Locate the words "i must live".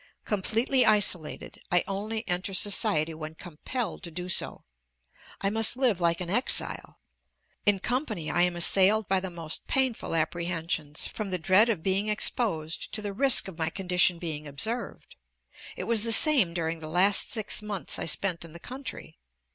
5.41-6.01